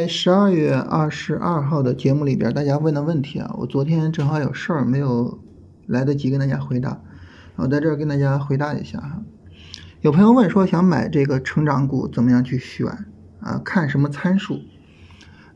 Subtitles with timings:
[0.00, 5.38] 在十二月二十二号的节目里边，大家问的问题啊，我昨天正好有事儿，没有
[5.86, 7.02] 来得及跟大家回答，
[7.56, 9.20] 我在这儿跟大家回答一下哈。
[10.00, 12.88] 有朋友问说，想买这个成长股，怎么样去选
[13.40, 13.60] 啊？
[13.62, 14.60] 看什么参数？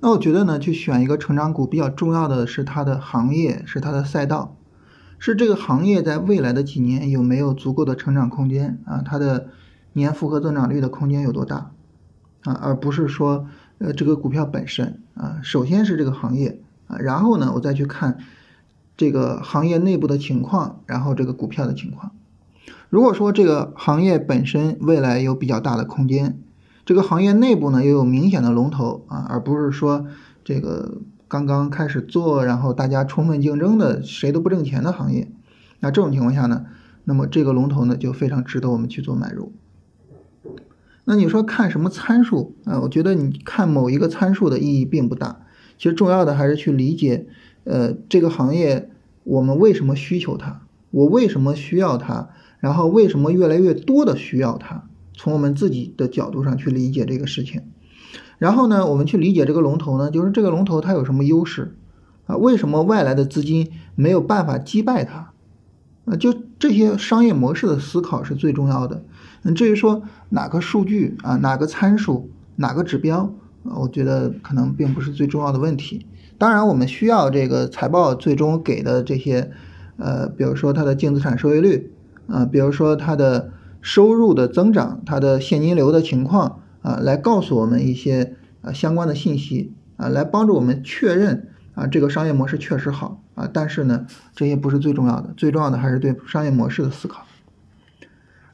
[0.00, 4.58] 那我觉得呢，去选一个成长股比较重要的是它的行业，是它的赛道，
[5.18, 9.00] 是这个行业在未来的几年有没有足够的成长空间啊？
[9.02, 9.46] 它的
[9.94, 11.70] 年复合增长率的空间有多大
[12.42, 12.52] 啊？
[12.60, 13.46] 而不是说。
[13.84, 18.16] 呃，这个股票本身啊，首先是这个行业啊，然后呢，我再去看
[18.96, 22.12] 这个行业内部的情况，然后这个股票的情况。
[22.88, 26.38] 如果说这个行业本身未来有比较大的空间，
[26.86, 30.06] 这个行业内部呢又有明显的龙头啊，而不是说
[30.42, 35.30] 这个刚刚开始做，然后大家充分竞争的谁都不挣钱的行业，
[35.80, 36.64] 那这种情况下呢，
[37.04, 39.52] 那么这个龙头呢就非常值得我们去做买入。
[41.06, 42.80] 那你说看什么参数啊？
[42.80, 45.42] 我觉得你看某一个参数的意义并不大，
[45.76, 47.26] 其实重要的还是去理解，
[47.64, 48.90] 呃，这个行业
[49.22, 57.62] 我们为什么需求它，我为什么需要它，然后为什么越来越多的需要它，从我们自己的角度上去理解这个事情。
[58.38, 61.76] 然后呢，我们去理解这个龙头呢，就是这个龙头它有什么优势
[62.26, 62.36] 啊？
[62.36, 65.32] 为什么外来的资金没有办法击败它？
[66.06, 69.04] 啊，就这些商业模式的思考是最重要的。
[69.52, 76.06] 至于说哪个数据啊，哪个参数，哪个指标，我觉得可能并不是最重要的问题。
[76.38, 79.50] 当然，我们需要这个财报最终给的这些，
[79.96, 81.92] 呃，比如说它的净资产收益率，
[82.26, 83.50] 啊，比如说它的
[83.80, 93.48] 收入的增长，它的现金流的情况，啊，来告诉我们一些啊相关的信息，啊，来帮助我们确认啊这个商业模式确实好啊。
[93.52, 97.24] 但是呢，这些不是最重要的，最重要的还是对商业模式的思考。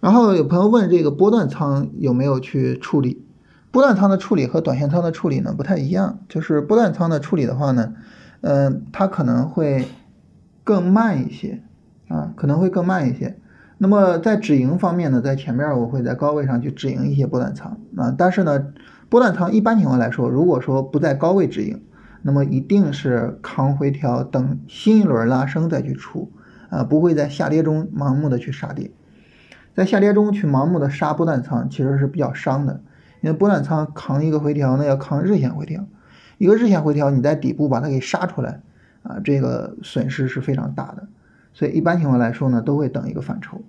[0.00, 3.24] 然后有朋友问这个波段仓有没有去处理？
[3.70, 6.20] 波段仓的处理和短线仓的处理呢不太一样。
[6.28, 7.94] 就是波段仓的处理的话呢，
[8.40, 9.86] 嗯，它可能会
[10.64, 11.62] 更慢一些
[12.08, 13.36] 啊，可能会更慢一些。
[13.76, 18.72] 那么在止盈方面呢，在前面我会在高位上去止盈一些波段仓啊，但是呢，
[19.08, 21.82] 波段仓一般情况来说，如果说不在高位止盈，
[22.22, 26.32] 那么一定是扛回调，等新一轮拉升再去出
[26.70, 28.90] 啊，不会在下跌中盲目的去杀跌。
[29.78, 32.80] 在下跌中去盲目的杀波段仓，其实是比较伤的，
[33.20, 35.84] 因为波段仓扛一个回调，那要扛日线回调，
[36.38, 38.60] 一个日线回调，你在底部把它给杀出来，
[39.04, 41.06] 啊，这个损失是非常大的，
[41.52, 43.62] 所以一般情况来说呢，都会等一个反抽。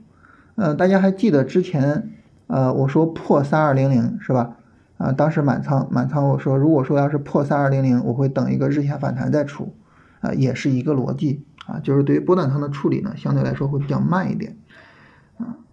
[0.56, 2.10] 嗯，大家还记得之前，
[2.48, 4.56] 呃，我说破三二零零是吧？
[4.98, 9.76] 啊，当时满仓满仓，我说如果说要是破三二零零，我会等一个日线反弹再出，
[10.22, 14.58] 啊，也是一个逻辑啊，就是对于波段仓的处理呢，相对来说会比较慢一点。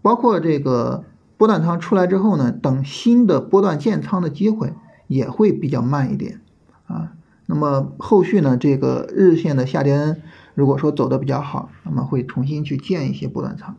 [0.02, 1.04] 包括这个
[1.36, 4.72] 波段仓出来之后呢，等新的波段建仓的机会
[5.06, 6.40] 也会比较慢一点
[6.86, 7.12] 啊。
[7.46, 10.16] 那么后续呢，这个日线的下跌
[10.54, 13.76] 如果说走的比较好，那么会重新去建一些波段仓。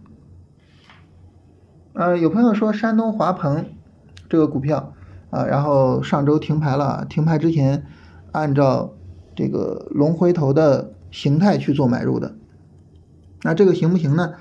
[1.93, 3.65] 呃，有朋友说山东华鹏
[4.29, 4.93] 这个股票
[5.31, 7.85] 啊，然后上周停牌了，停牌之前
[8.31, 8.93] 按照
[9.35, 12.35] 这个龙回头的形态去做买入的，
[13.41, 14.33] 那这个行不行呢？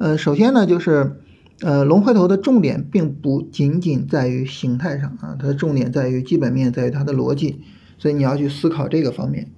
[0.00, 1.20] 呃，首先呢，就是。
[1.62, 7.60] 呃，龙回头的重点并不仅仅在于形态上啊，它的重点在于基本面，在于它的逻辑，
[7.98, 9.50] 所以你要去思考这个方面。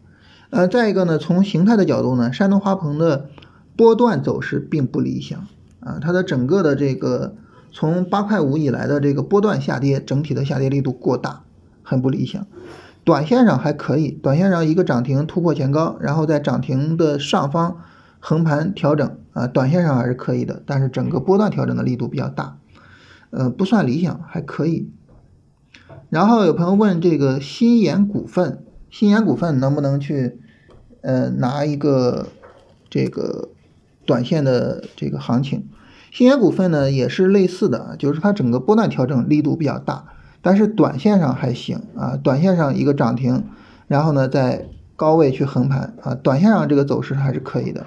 [0.51, 3.29] 呃，再一个呢，从形态的角度呢，山东花鹏的
[3.77, 5.47] 波段走势并不理想
[5.79, 7.37] 啊，它的整个的这个
[7.71, 11.45] 从八块五以来的这个波段下跌，整体的下跌力度过大，
[11.85, 12.45] 很不理想。
[13.05, 17.77] 短线上还可以，短线上一个涨停突破前高，然后在涨停的上方。
[18.25, 22.57] 横盘调整啊，短线上还是可以的，但是整个波段调整的力度比较大，
[23.31, 24.89] 呃，不算理想，还可以。
[26.09, 30.39] 然后有朋友问这个新研股份，新研股份能不能去
[31.01, 32.29] 呃拿一个
[32.89, 33.49] 这个
[34.07, 35.69] 短线的这个行情？
[36.13, 40.05] 新研股份呢也是类似的，就是它整个波段调整力度比较大，
[40.41, 43.43] 但是短线上还行啊，短线上一个涨停，
[43.89, 47.85] 然后呢在高位去横盘啊，短线上这个走势还是可以的。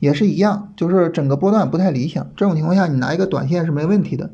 [0.00, 2.30] 也是一样，就是整个波段不太理想。
[2.36, 4.30] 这种情况下，你拿一个短线是没问题的。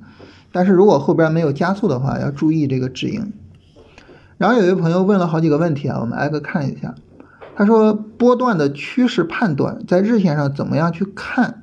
[0.52, 3.32] 但是如果后边没有加速的话，要注意这个止盈。
[4.38, 6.94] 然后有一位朋友问了好几个问题啊，我们挨个看一下。
[7.54, 11.62] 他说，波段的趋势判断在日线上怎么样去看？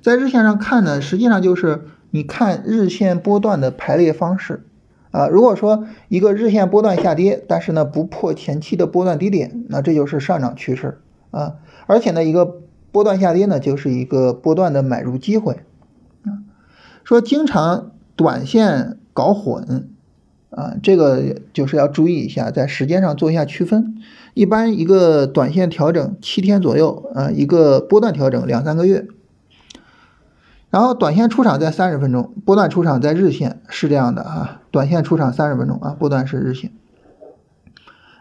[0.00, 4.66] 在日线上看呢，实际上就是你看日线波段的排列方式
[5.12, 5.28] 啊。
[5.28, 11.54] 如果说一个日线波段下跌，但是呢不破前期的波段低点，那这就是上涨趋势啊。
[11.86, 12.61] 而且呢，一个
[12.92, 15.64] 波段下跌呢，就是一个波段的买入机会
[16.24, 16.46] 啊。
[17.02, 19.88] 说经常短线搞混
[20.50, 23.96] 啊，这个就是要注意一下，在时间上做一下区分。
[24.34, 29.06] 一般一个短线调整七天左右，啊，一个波段调整两三个月。
[30.70, 34.62] 然后短线出场在三十分钟，波段出场在日线，是这样的啊。
[34.70, 36.72] 短线出场三十分钟啊，波段是日线。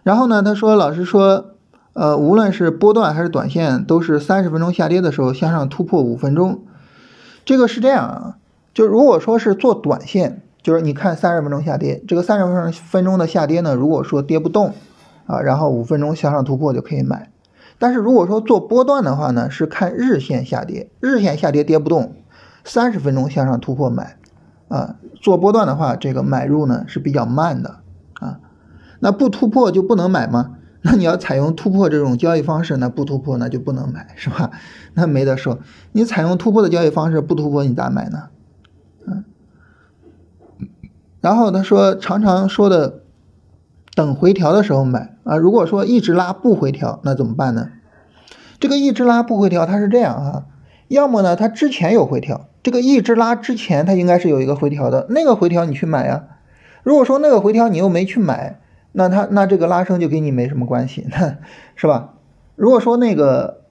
[0.04, 1.56] 然后呢，他说老师说，
[1.94, 6.64] 呃，无论是波段还是短线，都是三十分钟下跌的时候向上突破五分钟。
[7.46, 8.38] 这个是这样啊，
[8.74, 10.44] 就如果说是做短线。
[10.64, 14.76] 就是你看三十分钟下跌，这个三十分钟分钟的下跌呢，如果说跌不动
[15.26, 17.32] 啊，然后五分钟向上突破就可以买。
[17.80, 22.14] 但是如果说做波段的话呢，是看日线下跌，日线下跌跌不动，
[22.64, 24.18] 三十分钟向上突破买
[24.68, 24.98] 啊。
[25.20, 27.78] 做波段的话，这个买入呢是比较慢的
[28.20, 28.38] 啊。
[29.00, 30.58] 那不突破就不能买吗？
[30.84, 34.50] 那你要采用突破这种交易方式，那不突破那就不能买是吧？
[34.96, 35.60] 那没得说，
[35.92, 38.30] 你采用突破的交易方式，不突破你咋买呢？
[39.06, 39.24] 嗯。
[41.20, 43.02] 然后他说，常常说的
[43.94, 45.38] 等回调的时候买啊。
[45.38, 47.70] 如果说一直拉不回调，那怎么办呢？
[48.60, 50.46] 这个一直拉不回调，它是这样啊，
[50.88, 56.24] 要么呢，它之前有回调，这个一直拉之前它应该是有一个回调的，那个回调你去买呀。
[56.84, 58.61] 如果说那个回调你又没去买，
[58.92, 61.08] 那它那这个拉升就跟你没什么关系，
[61.76, 62.16] 是吧？
[62.56, 63.62] 如果说那个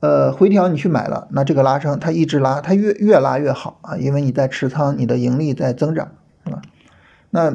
[0.00, 6.12] 呃回调你去买了，那这个拉升它一直拉，它越越拉越好啊，因为你在持仓，你的盈利在增长。
[6.44, 6.60] 是吧？
[7.30, 7.54] 那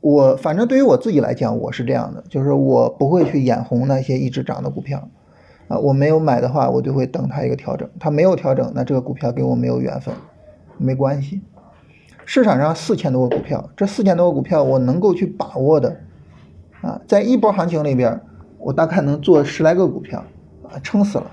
[0.00, 5.08] 我反正对于我自己来讲，我是这样的，就是我不会去眼红那些一直涨的股票
[5.66, 5.76] 啊。
[5.78, 7.90] 我没有买的话，我就会等它一个调整。
[7.98, 10.14] 它没有调整，那这个股票跟我没有缘分，
[10.76, 11.40] 没关系。
[12.30, 15.96] 市场上四千多个股票，这四千多个股票我能够去把握的
[16.82, 18.20] 啊，在一波行情里边，
[18.58, 20.22] 我大概能做十来个股票
[20.64, 21.30] 啊，撑死了。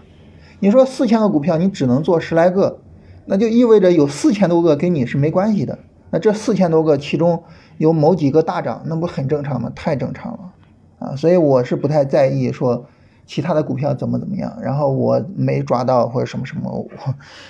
[0.62, 2.80] 你说四千个股票，你只能做十来个，
[3.26, 5.78] 那就意味着有四千多个跟你是没关系的。
[6.12, 7.44] 那这四千多个，其中
[7.78, 9.70] 有某几个大涨，那不很正常吗？
[9.76, 10.54] 太正常了，
[11.00, 12.86] 啊，所以我是不太在意说
[13.26, 16.88] 其他的股票怎么怎么样，然后我没抓到或者什么什么，我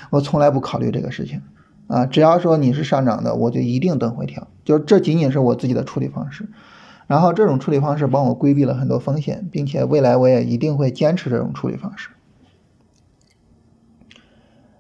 [0.09, 1.39] 我从来不考虑这个事情，
[1.87, 6.49] 啊，只要说你是上涨的，我就一定等回调，就这仅仅是我自己的处理方式，
[7.07, 12.09] 然后这种处理方式帮我规避了很多风险，并且未来我也一定会坚持这种处理方式。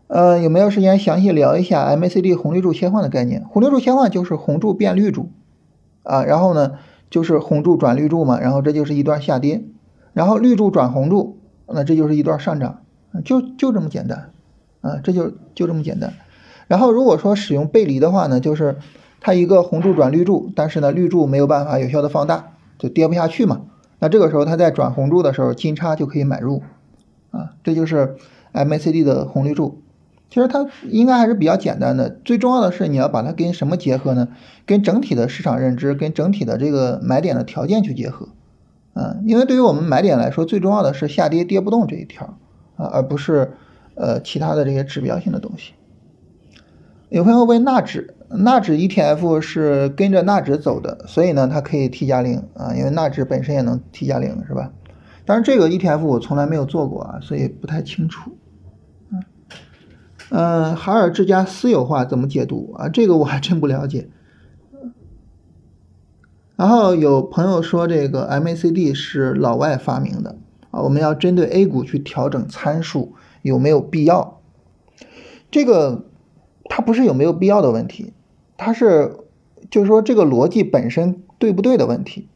[0.07, 3.43] 呃，有没有时间详细聊一下 MACD 红绿柱切换的概念？
[3.45, 5.29] 红绿柱切换就是红柱变绿柱，
[6.03, 6.73] 啊，然后呢
[7.09, 9.63] 就是红柱转绿柱嘛，然后这就是一段下跌，
[10.13, 12.81] 然后绿柱转红柱，那这就是一段上涨，
[13.23, 14.31] 就就这么简单，
[14.81, 16.13] 啊，这就就这么简单。
[16.67, 18.77] 然后如果说使用背离的话呢，就是
[19.19, 23.61] 它一个红柱转绿柱，但是呢绿柱没有办法有效的放大，就跌不下去嘛，
[23.99, 26.63] 那这个时候它在转红柱的时候金叉就可以买入，
[27.31, 28.15] 啊，这就是
[28.53, 29.81] MACD 的红绿柱。
[30.27, 34.27] 其实它应该还是比较简单的，最重要的是你要把它跟什么结合呢？
[34.65, 38.27] 跟整体的市场认知，跟整体的这个买点的条件去结合，
[38.95, 42.37] 嗯，因为对于我们买点来说，最重要的是下跌跌不动这一条
[42.75, 43.53] 啊，而不是
[43.93, 45.73] 呃其他的这些指标性的东西。
[47.09, 54.71] 有朋友问纳指，纳指 ETF 是跟着纳指走的，所以呢它可以 T 加零啊，因为纳指本身也能 T 加零是吧？
[55.23, 58.31] 当然这个 ETF 我从来没有做过啊，所以不太清楚。
[60.31, 62.89] 嗯，海尔之家私有化怎么解读啊？
[62.89, 64.09] 这个我还真不了解。
[66.55, 70.37] 然后有朋友说这个 MACD 是老外发明的
[70.71, 73.13] 啊，我们要针对 A 股去调整参数
[73.43, 74.41] 有没有必要？
[75.51, 76.05] 这个
[76.69, 78.13] 它不是有没有必要的问题，
[78.57, 79.17] 它是
[79.69, 82.27] 就是说这个逻辑本身对不对的问题。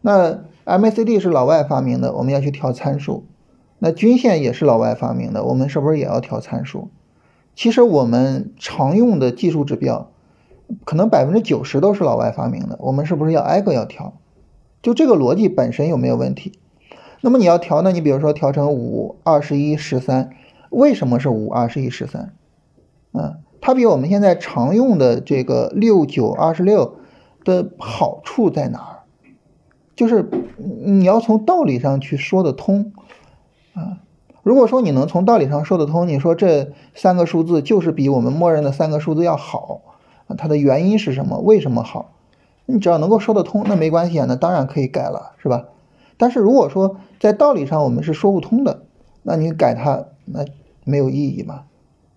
[0.00, 3.24] 那 MACD 是老外发明的，我们要去调参数。
[3.78, 6.88] 那均线也是老外发明的，我们是不是也要调参数？
[7.54, 10.10] 其实我们常用的技术指标，
[10.84, 12.76] 可能百分之九十都是老外发明的。
[12.80, 14.14] 我们是不是要挨个要调？
[14.82, 16.58] 就这个逻辑本身有没有问题？
[17.20, 17.92] 那么你要调呢？
[17.92, 20.30] 你比如说调成五、二十一、十三，
[20.70, 22.34] 为什么是五、二十一、十三？
[23.12, 23.36] 嗯，
[23.66, 26.96] 它比我们现在常用的这个六、九、二十六
[27.46, 28.94] 的好处在哪儿？
[29.96, 30.28] 就是
[30.84, 32.92] 你要从道理上去说得通
[33.72, 34.02] 啊。
[34.42, 39.80] 如果说你能从道理上说得通，你说这三个数字就是比我们默认的三个数字要好，
[40.36, 41.38] 它的原因是什么？
[41.38, 42.12] 为什么好？
[42.66, 45.64] 你只要能够说得通，那没关系啊，那当然可以改了，是吧？
[46.18, 48.82] 但是如果说在道理上我们是说不通的，
[49.22, 50.44] 那你改它那
[50.84, 51.62] 没有意义嘛，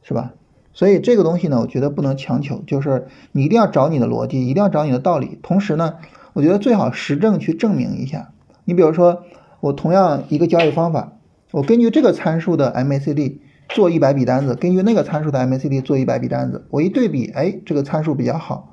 [0.04, 0.34] 是吧？
[0.78, 5.96] 所以这个东西呢，我觉得不能强求，就是你一定要找你的逻辑，一定要找你的道理，同时呢，
[6.34, 8.30] 我觉得最好实证去证明一下。
[8.64, 9.24] 你比如说，
[9.60, 11.14] 我同样一个交易方法。
[11.50, 18.72] 我根据这个参数的 MACD 做一百笔单子，根据那个参数的 MACD 做一百笔单子，我一对比，哎，这个参数比较好，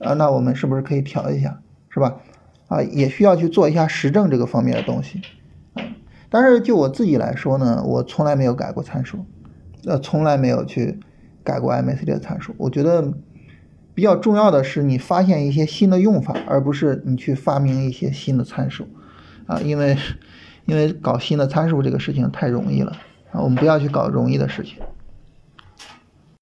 [0.00, 2.16] 啊，那我们是不是可以调一下，是吧？
[2.68, 5.22] 啊，也需要去做一下实证这个方面的东西。
[6.28, 9.24] 但是就我自己来说呢，我从来没有改过参数，
[9.86, 11.00] 呃，从来没有去
[11.46, 12.52] 改过 MACD 的参数。
[12.58, 13.14] 我觉得
[13.94, 18.88] 比较重要的是你发现一些新的用法，而不是你去发明一些新的参数。
[19.46, 19.96] 啊，因为
[20.64, 22.90] 因为搞新的参数这个事情太容易了
[23.30, 24.78] 啊，我们不要去搞容易的事情。